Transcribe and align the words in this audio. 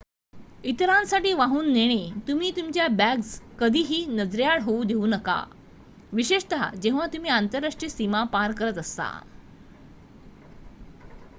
इतरांसाठी 0.63 1.31
वाहून 1.33 1.67
नेणे 1.73 2.21
तुम्ही 2.27 2.49
तुमच्या 2.51 2.87
बॅग्स 2.87 3.37
कधीही 3.59 4.03
नजरेआड 4.05 4.61
होऊ 4.61 4.83
देऊ 4.83 5.05
नका 5.05 5.35
विशेषतः 6.13 6.65
जेव्हा 6.75 7.05
तुम्ही 7.05 7.31
आंतरराष्ट्रीय 7.31 7.89
सीमा 7.89 8.23
पार 8.23 8.51
करत 8.51 8.77
असता 8.77 9.11